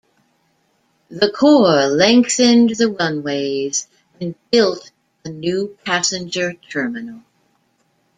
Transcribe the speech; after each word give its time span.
The 1.11 1.29
Corps 1.31 1.85
lengthened 1.85 2.71
the 2.71 2.87
runways 2.89 3.85
and 4.19 4.33
built 4.49 4.89
a 5.23 5.29
new 5.29 5.77
passenger 5.85 6.53
terminal. 6.71 7.21